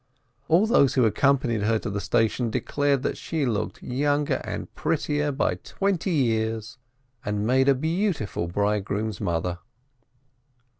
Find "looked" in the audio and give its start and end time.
3.45-3.83